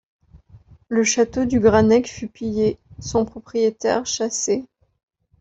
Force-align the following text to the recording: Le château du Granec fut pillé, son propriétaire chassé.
Le 0.89 1.03
château 1.03 1.45
du 1.45 1.59
Granec 1.59 2.09
fut 2.09 2.27
pillé, 2.27 2.79
son 2.99 3.23
propriétaire 3.23 4.03
chassé. 4.07 4.65